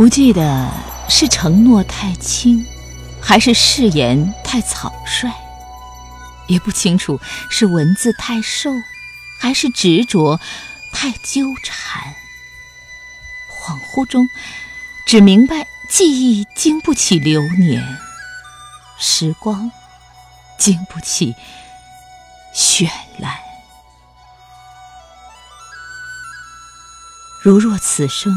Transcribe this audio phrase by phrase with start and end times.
[0.00, 0.72] 不记得
[1.10, 2.66] 是承诺太轻，
[3.20, 5.30] 还是誓言太草率，
[6.46, 8.70] 也不清楚是文字太瘦，
[9.38, 10.40] 还是执着
[10.90, 12.14] 太纠缠。
[13.50, 14.26] 恍惚中，
[15.04, 17.86] 只明白记忆经不起流年，
[18.98, 19.70] 时光
[20.58, 21.34] 经不起
[22.54, 22.88] 绚
[23.18, 23.36] 烂。
[27.42, 28.32] 如若此生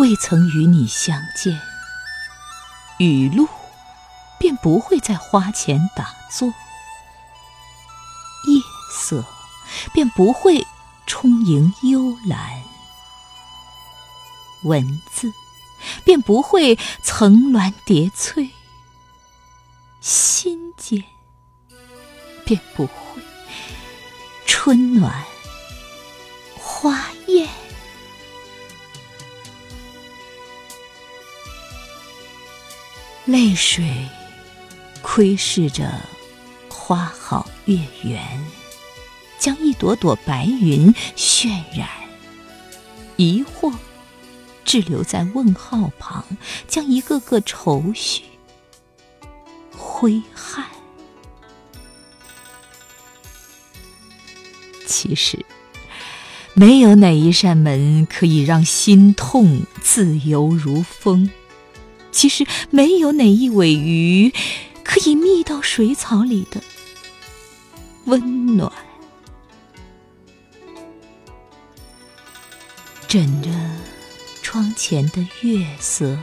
[0.00, 1.60] 未曾与你相见，
[2.98, 3.46] 雨露
[4.38, 6.54] 便不会在花前打坐，夜
[8.90, 9.22] 色
[9.92, 10.66] 便不会
[11.06, 12.62] 充盈幽蓝，
[14.62, 15.30] 文字
[16.02, 18.48] 便不会层峦叠翠，
[20.00, 21.04] 心间
[22.46, 23.22] 便不会
[24.46, 25.26] 春暖。
[33.30, 33.88] 泪水
[35.02, 35.88] 窥视着
[36.68, 38.20] 花好月圆，
[39.38, 41.86] 将一朵朵白云渲染；
[43.14, 43.72] 疑惑
[44.64, 46.24] 滞留在问号旁，
[46.66, 48.24] 将一个个愁绪
[49.76, 50.66] 挥汗。
[54.88, 55.46] 其实，
[56.54, 61.30] 没有哪一扇门可以让心痛自由如风。
[62.12, 64.32] 其实没有哪一尾鱼
[64.84, 66.60] 可以觅到水草里的
[68.06, 68.72] 温暖。
[73.06, 73.50] 枕着
[74.42, 76.16] 窗前的月色，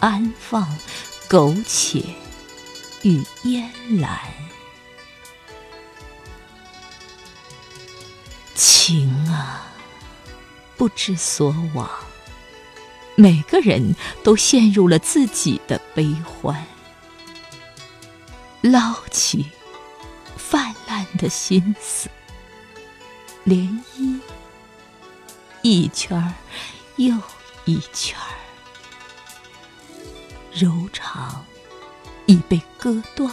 [0.00, 0.76] 安放
[1.28, 2.02] 苟且
[3.02, 4.18] 与烟岚。
[8.54, 9.72] 情啊，
[10.76, 11.88] 不知所往。
[13.18, 16.66] 每个人都陷入了自己的悲欢，
[18.60, 19.46] 捞起
[20.36, 22.10] 泛滥的心思，
[23.46, 24.20] 涟漪
[25.62, 26.34] 一圈儿
[26.96, 27.16] 又
[27.64, 28.36] 一圈儿，
[30.52, 31.42] 柔肠
[32.26, 33.32] 已被割断，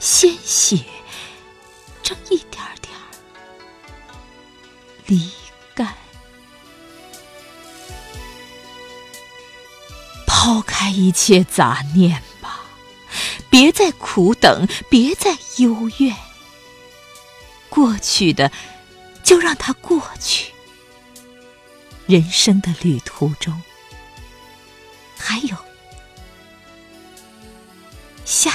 [0.00, 0.84] 鲜血
[2.02, 2.92] 正一点点
[5.06, 5.30] 离。
[10.48, 12.64] 抛开一切杂念吧
[13.50, 16.16] 别再苦等别再幽怨。
[17.68, 18.50] 过去的
[19.22, 20.50] 就让它过去。
[22.06, 23.62] 人生的旅途中
[25.18, 25.54] 还有
[28.24, 28.50] 下